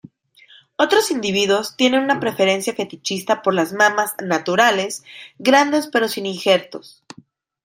[0.77, 5.03] Otros individuos tienen una preferencia fetichista por las mamas "naturales"
[5.37, 7.03] grandes pero sin injertos.